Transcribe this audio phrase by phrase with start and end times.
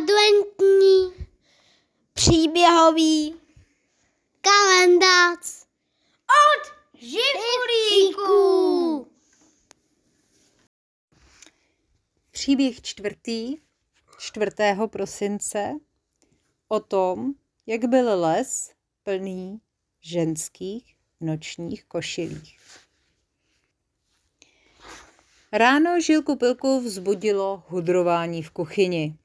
[0.00, 1.26] adventní
[2.12, 3.34] příběhový
[4.40, 5.66] kalendář
[6.28, 8.36] od Živulíků.
[12.30, 13.56] Příběh čtvrtý,
[14.18, 14.50] 4.
[14.86, 15.72] prosince,
[16.68, 17.32] o tom,
[17.66, 18.70] jak byl les
[19.02, 19.60] plný
[20.00, 22.60] ženských nočních košilích.
[25.52, 29.19] Ráno Žilku Pilku vzbudilo hudrování v kuchyni.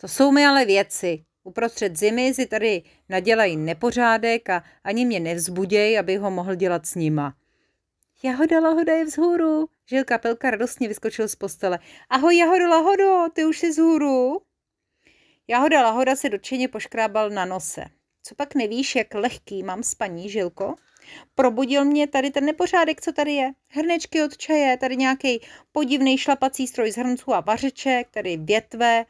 [0.00, 1.24] To jsou mi ale věci.
[1.44, 6.94] Uprostřed zimy si tady nadělají nepořádek a ani mě nevzbuděj, aby ho mohl dělat s
[6.94, 7.34] nima.
[8.22, 9.68] Jahoda Lahoda je vzhůru.
[9.88, 11.78] Žilka Pilka radostně vyskočil z postele.
[12.10, 14.40] Ahoj Jahodo Lahodo, ty už jsi vzhůru?
[15.48, 17.84] Jahoda Lahoda se dočeně poškrábal na nose.
[18.22, 20.74] Co pak nevíš, jak lehký mám spaní, Žilko?
[21.34, 23.50] Probudil mě tady ten nepořádek, co tady je.
[23.70, 25.40] Hrnečky od čaje, tady nějaký
[25.72, 29.04] podivný šlapací stroj z hrnců a vařeček, tady větve.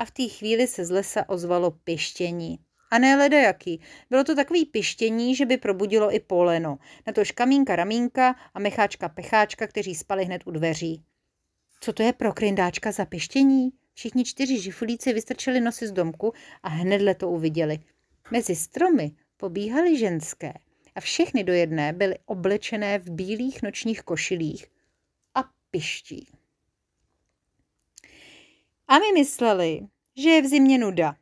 [0.00, 2.58] A v té chvíli se z lesa ozvalo pištění.
[2.90, 3.80] A ne ledajaký.
[4.10, 6.78] Bylo to takový pištění, že by probudilo i poleno.
[7.06, 11.02] Na tož kamínka ramínka a mecháčka pecháčka, kteří spali hned u dveří.
[11.80, 13.70] Co to je pro kryndáčka za pištění?
[13.94, 17.78] Všichni čtyři žifulíci vystrčili nosy z domku a hnedle to uviděli.
[18.30, 20.52] Mezi stromy pobíhaly ženské
[20.94, 24.66] a všechny do jedné byly oblečené v bílých nočních košilích
[25.34, 25.40] a
[25.70, 26.39] piští.
[28.90, 29.80] A my mysleli,
[30.16, 31.14] že je v zimě nuda.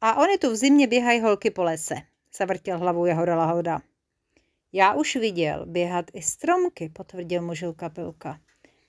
[0.00, 1.94] A oni tu v zimě běhají holky po lese,
[2.38, 3.80] zavrtěl hlavou Jahoda Lahoda.
[4.72, 8.40] Já už viděl běhat i stromky, potvrdil mu Žilka Pilka.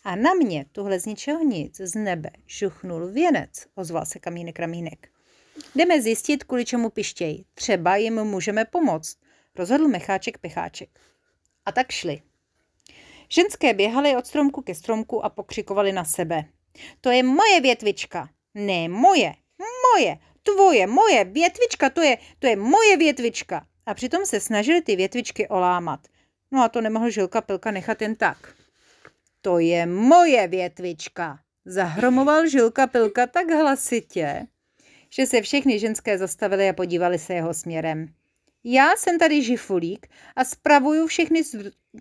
[0.04, 5.10] A na mě tuhle z ničeho nic z nebe žuchnul věnec, ozval se Kamínek Ramínek.
[5.76, 7.46] Jdeme zjistit, kvůli čemu pištěj.
[7.54, 9.18] Třeba jim můžeme pomoct,
[9.56, 11.00] rozhodl Mecháček Pecháček.
[11.66, 12.22] A tak šli.
[13.30, 16.46] Ženské běhaly od stromku ke stromku a pokřikovali na sebe.
[17.02, 18.30] To je moje větvička.
[18.54, 19.34] Ne, moje,
[19.94, 23.66] moje, tvoje, moje větvička, to je, to je moje větvička.
[23.86, 26.00] A přitom se snažili ty větvičky olámat.
[26.52, 28.56] No a to nemohl Žilka Pilka nechat jen tak.
[29.42, 34.48] To je moje větvička, zahromoval Žilka Pilka tak hlasitě,
[35.10, 38.08] že se všechny ženské zastavily a podívali se jeho směrem.
[38.64, 41.42] Já jsem tady žifulík a spravuju všechny,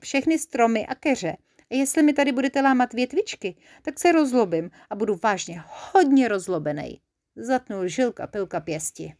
[0.03, 1.37] všechny stromy a keře.
[1.75, 7.01] Jestli mi tady budete lámat větvičky, tak se rozlobím a budu vážně hodně rozlobený.
[7.37, 9.15] Zatnul žilka pilka pěsti.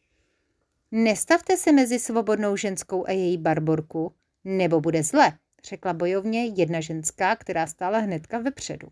[0.91, 4.15] Nestavte se mezi svobodnou ženskou a její barborku,
[4.45, 5.33] nebo bude zle,
[5.65, 8.89] řekla bojovně jedna ženská, která stála hnedka vepředu.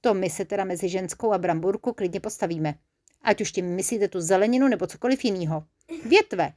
[0.00, 2.74] To my se teda mezi ženskou a bramburku klidně postavíme.
[3.22, 5.64] Ať už tím myslíte tu zeleninu nebo cokoliv jiného.
[6.08, 6.52] Větve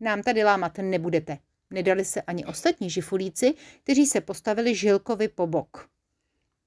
[0.00, 1.38] nám tady lámat nebudete.
[1.70, 5.88] Nedali se ani ostatní žifulíci, kteří se postavili Žilkovi po bok.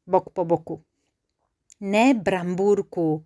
[0.08, 0.84] Bok po boku.
[1.80, 3.26] Ne brambůrku,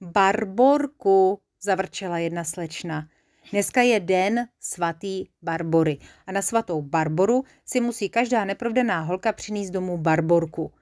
[0.00, 3.08] barborku, zavrčela jedna slečna.
[3.50, 9.70] Dneska je den svatý Barbory a na svatou Barboru si musí každá neprovdaná holka přinést
[9.70, 10.72] domů barborku.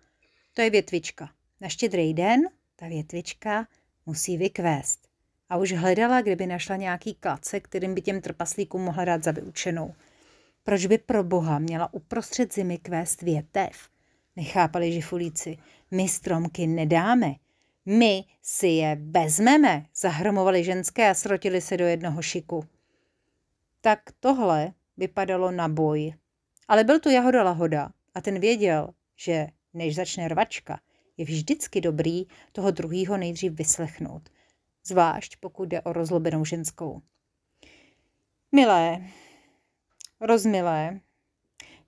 [0.54, 1.30] To je větvička.
[1.60, 2.40] Na štědrý den
[2.76, 3.66] ta větvička
[4.06, 5.08] musí vykvést.
[5.48, 9.94] A už hledala, kdyby našla nějaký klace, kterým by těm trpaslíkům mohla dát za vyučenou.
[10.64, 13.88] Proč by pro boha měla uprostřed zimy kvést větev?
[14.36, 15.58] Nechápali žifulíci.
[15.90, 17.34] My stromky nedáme.
[17.86, 22.64] My si je vezmeme, zahromovali ženské a srotili se do jednoho šiku.
[23.80, 26.12] Tak tohle vypadalo na boj.
[26.68, 30.80] Ale byl tu Jahoda Lahoda a ten věděl, že než začne rvačka,
[31.16, 34.28] je vždycky dobrý toho druhýho nejdřív vyslechnout.
[34.84, 37.02] Zvlášť pokud jde o rozlobenou ženskou.
[38.52, 39.06] Milé,
[40.22, 41.00] rozmilé,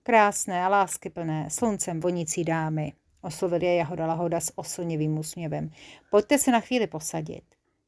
[0.03, 5.69] krásné a láskyplné, sluncem vonící dámy, oslovil je Jahoda Lahoda s oslnivým úsměvem.
[6.11, 7.43] Pojďte se na chvíli posadit.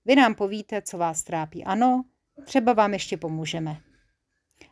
[0.05, 1.63] Vy nám povíte, co vás trápí.
[1.63, 2.05] Ano,
[2.45, 3.77] třeba vám ještě pomůžeme.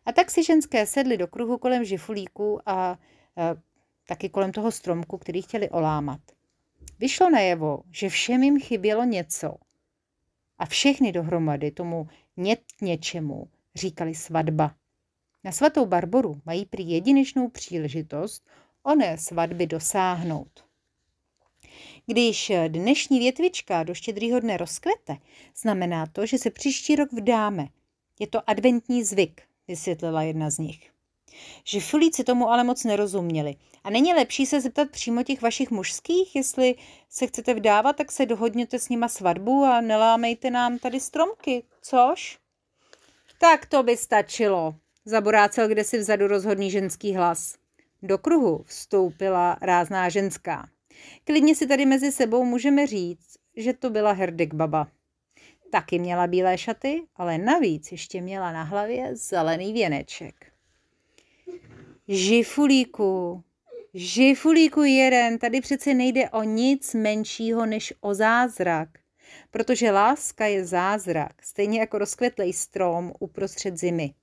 [0.06, 2.98] A tak si ženské sedly do kruhu kolem žifulíků a, a
[4.08, 6.20] taky kolem toho stromku, který chtěli olámat.
[7.00, 9.56] Vyšlo najevo, že všem jim chybělo něco.
[10.58, 12.08] A všechny dohromady tomu
[12.38, 14.76] nět něčemu říkali svatba.
[15.46, 18.48] Na svatou Barboru mají prý jedinečnou příležitost
[18.84, 20.66] oné svatby dosáhnout.
[22.06, 25.18] Když dnešní větvička do štědrýho dne rozkvete,
[25.58, 27.68] znamená to, že se příští rok vdáme.
[28.20, 30.92] Je to adventní zvyk, vysvětlila jedna z nich.
[31.64, 33.56] Žifulíci tomu ale moc nerozuměli.
[33.84, 36.76] A není lepší se zeptat přímo těch vašich mužských, jestli
[37.10, 42.40] se chcete vdávat, tak se dohodněte s nima svatbu a nelámejte nám tady stromky, což?
[43.40, 47.56] Tak to by stačilo, zaborácel kde si vzadu rozhodný ženský hlas.
[48.04, 50.70] Do kruhu vstoupila rázná ženská.
[51.24, 54.88] Klidně si tady mezi sebou můžeme říct, že to byla Herdek baba.
[55.72, 60.36] taky měla bílé šaty, ale navíc ještě měla na hlavě zelený věneček.
[62.08, 63.44] Žifulíku,
[63.94, 68.90] žifulíku jeden, tady přece nejde o nic menšího než o zázrak.
[69.52, 74.14] Protože láska je zázrak, stejně jako rozkvetlej strom uprostřed zimy.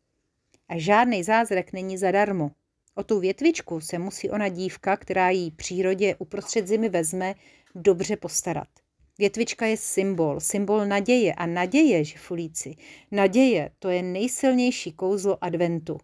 [0.73, 2.51] A žádný zázrak není zadarmo.
[2.95, 7.35] O tu větvičku se musí ona dívka, která jí přírodě uprostřed zimy vezme,
[7.75, 8.69] dobře postarat.
[9.19, 12.77] Větvička je symbol, symbol naděje a naděje, žifulíci.
[13.11, 15.99] Naděje, to je nejsilnější kouzlo adventu.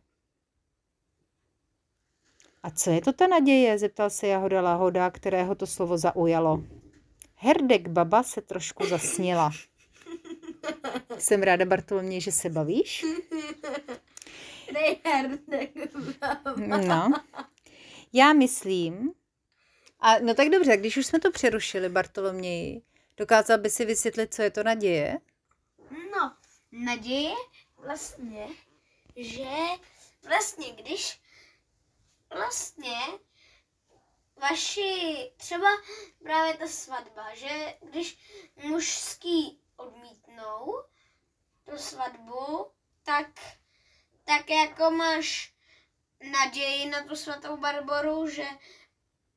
[2.62, 3.78] A co je to ta naděje?
[3.78, 6.62] zeptal se Jahoda Lahoda, kterého to slovo zaujalo.
[7.34, 9.50] Herdek baba se trošku zasněla.
[11.18, 13.04] Jsem ráda, Bartolomě, že se bavíš.
[16.56, 17.10] No.
[18.12, 19.12] Já myslím,
[20.00, 22.82] a no tak dobře, když už jsme to přerušili, Bartoloměji,
[23.16, 25.18] dokázal by si vysvětlit, co je to naděje?
[25.90, 26.36] No,
[26.72, 27.34] naděje
[27.76, 28.48] vlastně,
[29.16, 29.48] že
[30.28, 31.20] vlastně když
[32.30, 32.98] vlastně
[34.40, 35.68] vaši, třeba
[36.22, 38.18] právě ta svatba, že když
[38.64, 40.82] mužský odmítnou
[41.70, 42.66] tu svatbu,
[43.02, 43.26] tak,
[44.28, 45.52] tak jako máš
[46.32, 48.46] naději na tu svatou Barboru, že,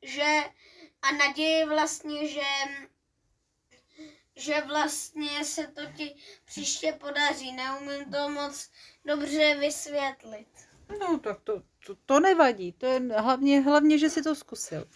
[0.02, 0.44] že
[1.02, 2.42] a naději vlastně, že
[4.36, 6.16] že vlastně se to ti
[6.46, 7.52] příště podaří.
[7.52, 8.70] Neumím to moc
[9.06, 10.48] dobře vysvětlit.
[11.00, 14.88] No tak to, to, to nevadí, to je hlavně, hlavně, že si to zkusil.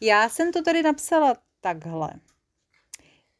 [0.00, 2.10] Já jsem to tady napsala takhle.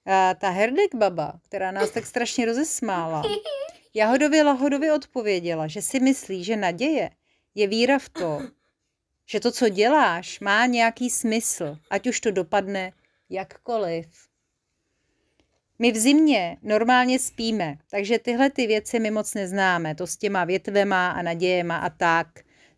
[0.07, 3.23] A ta Herdek baba, která nás tak strašně rozesmála,
[3.95, 7.11] Jahodovi Lahodovi odpověděla, že si myslí, že naděje
[7.55, 8.41] je víra v to,
[9.27, 12.93] že to, co děláš, má nějaký smysl, ať už to dopadne
[13.31, 14.31] jakkoliv.
[15.79, 19.95] My v zimě normálně spíme, takže tyhle ty věci my moc neznáme.
[19.95, 22.29] To s těma větvema a nadějema a tak.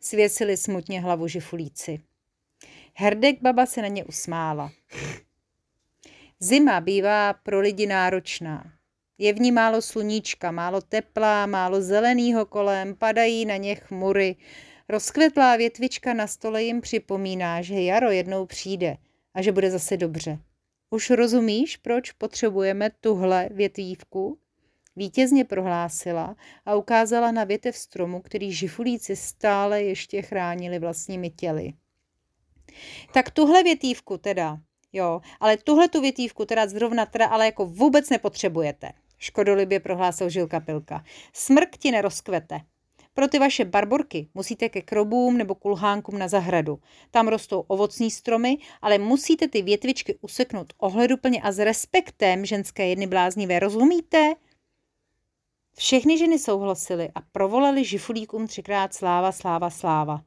[0.01, 2.01] Svěsili smutně hlavu žifulíci.
[2.95, 4.73] Herdek baba se na ně usmála.
[6.41, 8.73] Zima bývá pro lidi náročná.
[9.19, 14.37] Je v ní málo sluníčka, málo tepla, málo zeleného kolem, padají na ně chmury.
[14.89, 18.97] Rozkvetlá větvička na stole jim připomíná, že jaro jednou přijde
[19.35, 20.39] a že bude zase dobře.
[20.91, 24.39] Už rozumíš, proč potřebujeme tuhle větvívku?
[24.97, 31.73] Vítězně prohlásila a ukázala na větev stromu, který žifulíci stále ještě chránili vlastními těly.
[33.15, 34.59] Tak tuhle větívku teda,
[34.93, 38.93] jo, ale tuhle tu větívku teda zrovna teda ale jako vůbec nepotřebujete.
[39.19, 41.05] Škodolibě prohlásil Žilka Pilka.
[41.33, 42.61] Smrk ti nerozkvete.
[43.15, 46.79] Pro ty vaše barborky musíte ke krobům nebo kulhánkům na zahradu.
[47.11, 53.07] Tam rostou ovocní stromy, ale musíte ty větvičky useknout ohleduplně a s respektem ženské jedny
[53.07, 54.35] bláznivé, rozumíte?
[55.77, 60.25] Všechny ženy souhlasily a provolali žifulíkům třikrát sláva, sláva, sláva.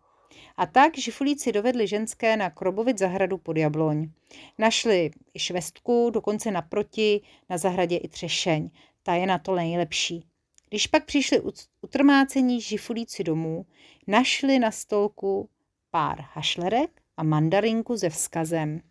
[0.58, 4.10] A tak žifulíci dovedli ženské na Krobovit zahradu pod Jabloň.
[4.58, 8.70] Našli i švestku, dokonce naproti, na zahradě i třešeň.
[9.04, 10.26] Ta je na to nejlepší.
[10.70, 11.42] Když pak přišli
[11.82, 13.66] utrmácení žifulíci domů,
[14.08, 15.50] našli na stolku
[15.92, 18.82] pár hašlerek a mandarinku se vzkazem.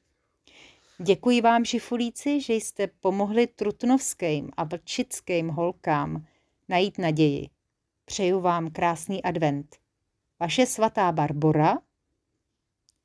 [0.98, 6.26] Děkuji vám, žifulíci, že jste pomohli trutnovským a vlčickým holkám
[6.68, 7.48] najít naději.
[8.04, 9.83] Přeju vám krásný advent.
[10.44, 11.78] Vaše svatá Barbora,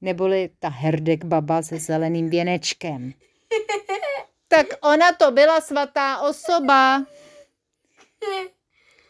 [0.02, 3.14] neboli ta herdek baba se zeleným věnečkem.
[4.48, 7.06] Tak ona to byla svatá osoba.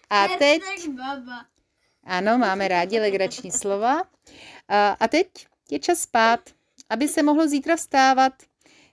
[0.10, 0.62] A teď...
[2.04, 4.02] Ano, máme rádi legrační slova.
[4.68, 5.28] A, a teď
[5.72, 6.40] je čas spát,
[6.90, 8.34] aby se mohlo zítra vstávat.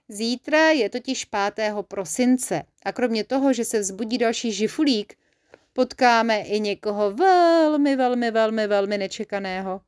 [0.07, 1.25] Zítra je totiž
[1.55, 1.73] 5.
[1.87, 5.17] prosince a kromě toho, že se vzbudí další žifulík,
[5.77, 9.81] potkáme i někoho velmi, velmi, velmi, velmi nečekaného.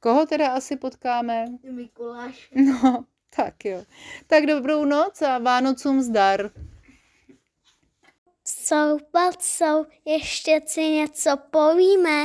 [0.00, 1.46] Koho teda asi potkáme?
[1.70, 2.50] Mikuláš.
[2.54, 3.04] No,
[3.36, 3.84] tak jo.
[4.26, 6.50] Tak dobrou noc a Vánocům zdar.
[8.44, 8.98] Jsou,
[9.40, 12.24] jsou, ještě si něco povíme.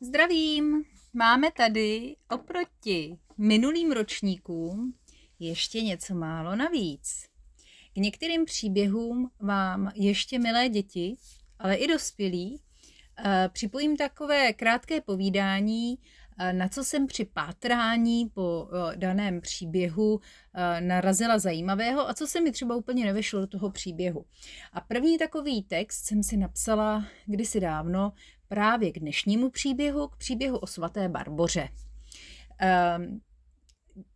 [0.00, 0.84] Zdravím!
[1.14, 4.94] Máme tady oproti minulým ročníkům
[5.38, 7.29] ještě něco málo navíc.
[8.00, 11.16] Některým příběhům vám ještě milé děti,
[11.58, 12.60] ale i dospělí,
[13.24, 15.98] eh, připojím takové krátké povídání,
[16.38, 20.20] eh, na co jsem při pátrání po eh, daném příběhu
[20.80, 24.24] narazila zajímavého a co se mi třeba úplně nevešlo do toho příběhu.
[24.72, 28.12] A první takový text jsem si napsala kdysi dávno
[28.48, 31.68] právě k dnešnímu příběhu, k příběhu o svaté Barboře.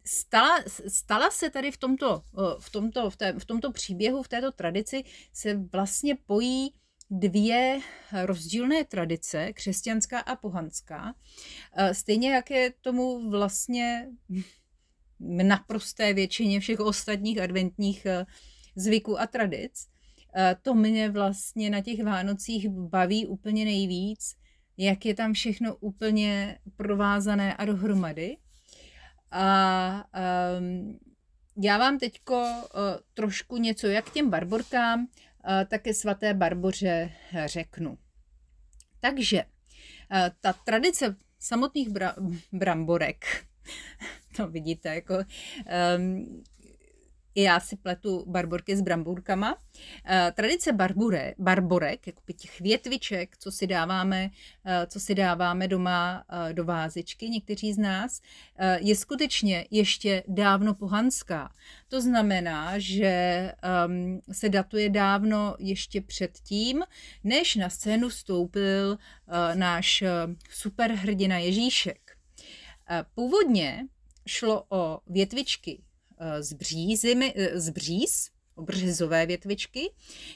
[0.05, 2.23] Stala, stala se tady v tomto,
[2.59, 6.75] v, tomto, v, té, v tomto příběhu, v této tradici, se vlastně pojí
[7.11, 7.81] dvě
[8.25, 11.15] rozdílné tradice, křesťanská a pohanská.
[11.93, 14.09] Stejně jak je tomu vlastně
[15.21, 18.07] naprosté většině všech ostatních adventních
[18.77, 19.87] zvyků a tradic.
[20.63, 24.37] To mě vlastně na těch Vánocích baví úplně nejvíc,
[24.77, 28.37] jak je tam všechno úplně provázané a dohromady.
[29.37, 30.07] A
[30.59, 30.99] um,
[31.57, 32.81] já vám teďko uh,
[33.15, 35.07] trošku něco jak těm barborkám, uh,
[35.69, 37.13] tak ke svaté Barboře
[37.45, 37.99] řeknu.
[39.01, 43.47] Takže uh, ta tradice samotných bra- bramborek,
[44.37, 45.15] to vidíte, jako
[45.99, 46.43] um,
[47.35, 49.59] i já si pletu barborky s bramburkama.
[50.05, 54.31] Eh, tradice barbure, barborek, jako těch větviček, co si dáváme,
[54.65, 58.21] eh, co si dáváme doma eh, do vázičky, někteří z nás,
[58.79, 61.53] je skutečně ještě dávno pohanská.
[61.89, 63.07] To znamená, že
[63.63, 66.83] ehm, se datuje dávno ještě předtím,
[67.25, 68.99] než na scénu vstoupil
[69.55, 70.05] náš
[70.51, 72.17] superhrdina Ježíšek.
[73.15, 73.87] Původně
[74.27, 75.83] šlo o větvičky
[76.41, 79.91] z, břízy, eh, z bříz, obřezové větvičky,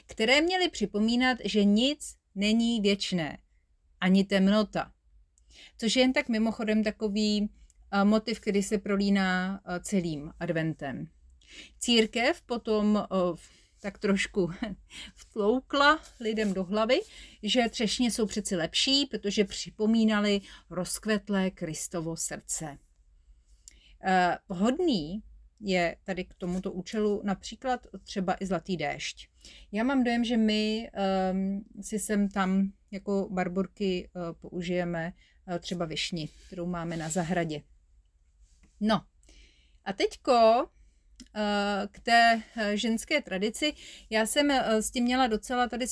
[0.05, 3.37] které měly připomínat, že nic není věčné,
[4.01, 4.91] ani temnota.
[5.77, 7.49] Což je jen tak mimochodem takový
[7.91, 11.07] eh, motiv, který se prolíná celým adventem.
[11.79, 13.07] Církev potom
[13.79, 14.51] tak trošku
[15.15, 16.99] vtloukla lidem do hlavy,
[17.43, 22.77] že třešně jsou přeci lepší, protože připomínali rozkvetlé Kristovo srdce.
[24.47, 25.23] Hodný
[25.59, 29.29] je tady k tomuto účelu například třeba i zlatý déšť.
[29.71, 30.91] Já mám dojem, že my
[31.31, 35.13] um, si sem tam jako barborky uh, použijeme
[35.47, 37.61] uh, třeba višni, kterou máme na zahradě.
[38.79, 39.01] No
[39.85, 40.67] a teďko
[41.91, 42.41] k té
[42.73, 43.73] ženské tradici.
[44.09, 45.87] Já jsem s tím měla docela tady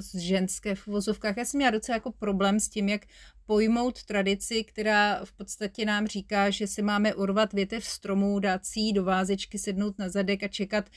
[0.00, 3.06] z ženské v uvozovkách, já jsem měla docela jako problém s tím, jak
[3.50, 8.80] pojmout tradici, která v podstatě nám říká, že si máme urvat větev stromů, dát si
[8.80, 10.90] ji do vázečky, sednout na zadek a čekat,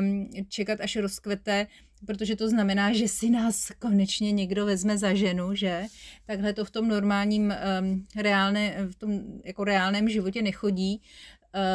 [0.00, 1.66] um, čekat až rozkvete,
[2.06, 5.84] protože to znamená, že si nás konečně někdo vezme za ženu, že?
[6.26, 11.00] Takhle to v tom normálním, um, reálné, v tom jako reálném životě nechodí,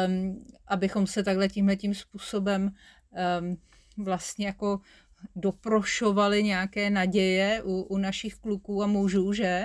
[0.06, 2.70] um, abychom se takhle tímhle tím způsobem
[3.40, 3.58] um,
[4.04, 4.80] vlastně jako
[5.36, 9.64] doprošovali nějaké naděje u, u našich kluků a mužů, že?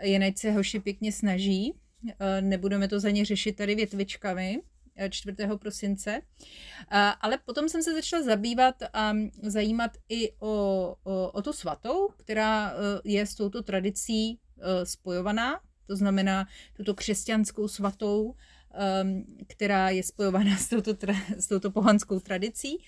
[0.00, 1.74] Jen ať se hoši pěkně snaží.
[2.20, 4.62] Eh, nebudeme to za ně řešit tady větvičkami
[5.10, 5.36] 4.
[5.54, 6.20] Eh, prosince.
[6.90, 12.08] Eh, ale potom jsem se začala zabývat a zajímat i o, o, o tu svatou,
[12.16, 12.74] která
[13.04, 14.38] je s touto tradicí
[14.84, 16.46] spojovaná, to znamená
[16.76, 18.34] tuto křesťanskou svatou,
[19.46, 20.94] která je spojovaná s touto,
[21.36, 22.78] s touto pohanskou tradicí.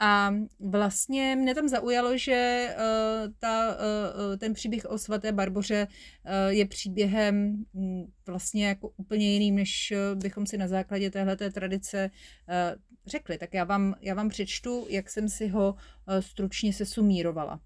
[0.00, 5.86] A vlastně mě tam zaujalo, že uh, ta, uh, ten příběh o svaté Barboře
[6.48, 12.10] je příběhem um, vlastně jako úplně jiným, než bychom si na základě téhle tradice
[13.06, 13.38] řekli.
[13.38, 15.74] Tak já vám, já vám přečtu, jak jsem si ho
[16.20, 17.60] stručně se sumírovala.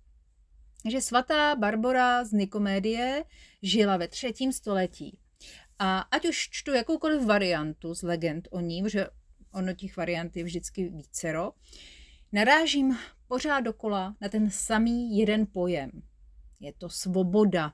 [0.91, 3.25] Že svatá Barbora z Nikomédie
[3.63, 5.19] žila ve třetím století.
[5.79, 9.07] A ať už čtu jakoukoliv variantu z legend o ní, že
[9.53, 11.57] ono těch variant je vždycky vícero, uh,
[12.33, 15.91] Narážím pořád dokola na ten samý jeden pojem.
[16.61, 17.73] Je to svoboda.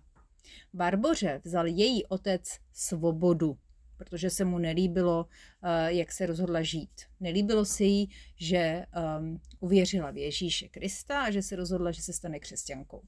[0.74, 3.58] Barboře vzal její otec svobodu,
[3.96, 5.26] protože se mu nelíbilo,
[5.62, 6.90] eh, jak se rozhodla žít.
[7.20, 8.86] Nelíbilo se jí, že
[9.18, 13.02] um, uvěřila v Ježíše Krista a že se rozhodla, že se stane křesťankou.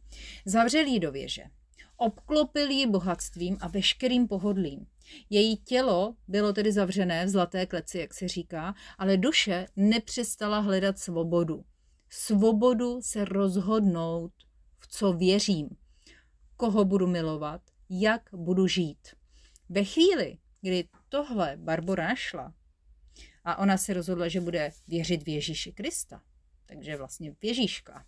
[0.44, 1.44] Zavřel jí do věže.
[2.00, 4.86] Obklopil ji bohatstvím a veškerým pohodlím.
[5.30, 10.98] Její tělo bylo tedy zavřené v zlaté kleci, jak se říká, ale duše nepřestala hledat
[10.98, 11.64] svobodu.
[12.10, 14.32] Svobodu se rozhodnout,
[14.78, 15.68] v co věřím,
[16.56, 19.08] koho budu milovat, jak budu žít.
[19.68, 22.54] Ve chvíli, kdy tohle Barbora našla
[23.44, 26.22] a ona se rozhodla, že bude věřit v Ježíši Krista,
[26.66, 28.06] takže vlastně v Ježíška,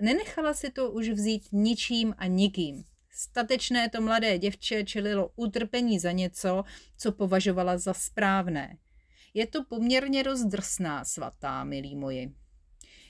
[0.00, 2.84] nenechala si to už vzít ničím a nikým.
[3.10, 6.64] Statečné to mladé děvče čelilo utrpení za něco,
[6.98, 8.76] co považovala za správné.
[9.34, 12.34] Je to poměrně dost drsná svatá, milí moji.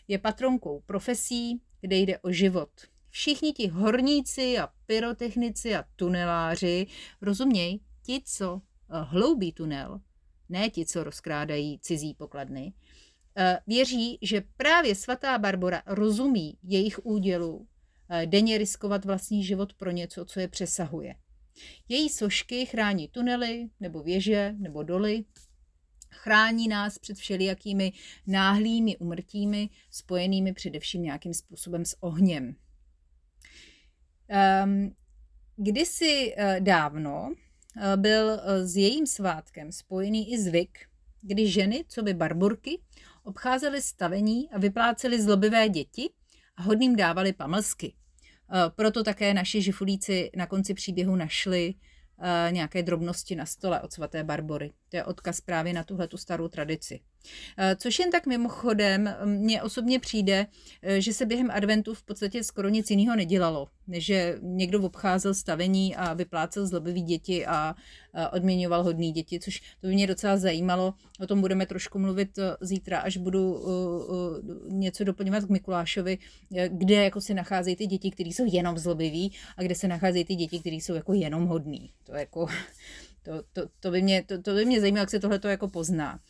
[0.08, 2.70] Je patronkou profesí, kde jde o život.
[3.10, 6.86] Všichni ti horníci a pyrotechnici a tuneláři,
[7.20, 10.00] rozuměj, ti, co eh, hloubí tunel,
[10.48, 12.81] ne ti, co rozkrádají cizí pokladny, eh,
[13.66, 17.66] věří, že právě svatá Barbora rozumí jejich údělu
[18.14, 21.14] Eh, denně riskovat vlastní život pro něco, co je přesahuje.
[21.88, 25.24] Její sošky chrání tunely, nebo věže, nebo doly.
[26.10, 27.92] Chrání nás před všelijakými
[28.26, 32.56] náhlými umrtími, spojenými především nějakým způsobem s ohněm.
[34.64, 34.96] Um,
[35.56, 37.34] kdysi uh, dávno
[37.96, 40.78] byl s jejím svátkem spojený i zvyk,
[41.20, 42.78] kdy ženy, co by barborky,
[43.24, 46.10] obcházely stavení a vyplácely zlobivé děti
[46.56, 47.94] a hodným dávali pamlsky.
[48.76, 51.74] Proto také naši žifulíci na konci příběhu našli
[52.50, 54.72] nějaké drobnosti na stole od svaté Barbory.
[54.88, 57.00] To je odkaz právě na tuhle starou tradici.
[57.58, 60.46] Eh, což jen tak mimochodem, mně osobně přijde,
[60.82, 65.34] eh, že se během adventu v podstatě skoro nic jiného nedělalo, než že někdo obcházel
[65.34, 67.74] stavení a vyplácel zlobivý děti a
[68.32, 70.94] odměňoval hodný děti, což to by mě docela zajímalo.
[71.20, 73.62] O tom budeme trošku mluvit eh, zítra, až budu
[74.68, 76.18] něco doplňovat k Mikulášovi,
[76.68, 80.34] kde jako se nacházejí ty děti, které jsou jenom zlobiví a kde se nacházejí ty
[80.34, 81.90] děti, které jsou jako jenom hodný.
[82.04, 82.46] To jako
[83.22, 86.20] to, to, to, by mě, to, to by mě zajímalo, jak se tohle jako pozná.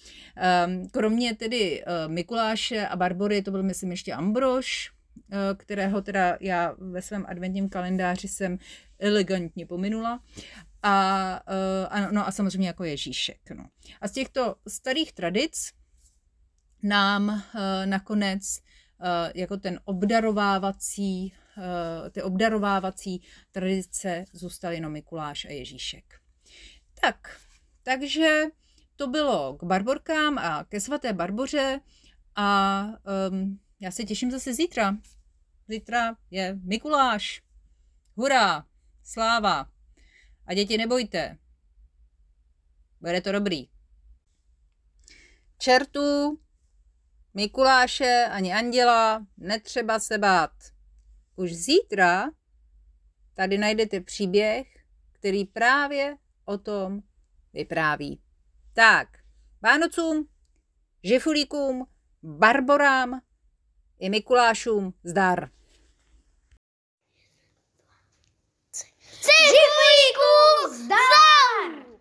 [0.66, 6.36] Um, kromě tedy uh, Mikuláše a Barbory, to byl myslím ještě Ambrož, uh, kterého teda
[6.40, 8.58] já ve svém adventním kalendáři jsem
[8.98, 10.22] elegantně pominula.
[10.82, 13.50] A, uh, a, no a samozřejmě jako Ježíšek.
[13.50, 13.64] No.
[14.00, 15.72] A z těchto starých tradic
[16.82, 18.42] nám uh, nakonec
[19.00, 23.22] uh, jako ten obdarovávací, uh, ty obdarovávací
[23.52, 26.21] tradice zůstaly jenom Mikuláš a Ježíšek.
[27.04, 27.40] Tak,
[27.82, 28.42] takže
[28.96, 31.80] to bylo k Barborkám a ke svaté Barboře
[32.36, 32.82] a
[33.30, 34.96] um, já se těším zase zítra.
[35.68, 37.42] Zítra je Mikuláš.
[38.16, 38.66] Hurá,
[39.04, 39.70] sláva.
[40.46, 41.38] A děti nebojte.
[43.00, 43.68] Bude to dobrý.
[45.58, 46.40] Čertu,
[47.34, 50.52] Mikuláše ani Anděla netřeba se bát.
[51.36, 52.30] Už zítra
[53.34, 54.66] tady najdete příběh,
[55.12, 57.00] který právě o tom
[57.52, 58.22] vypráví.
[58.74, 59.08] Tak,
[59.62, 60.28] Vánocům,
[61.04, 61.86] Žifulíkům,
[62.22, 63.20] Barborám
[63.98, 65.50] i Mikulášům zdar.
[69.22, 71.91] Žifulíkům zdar!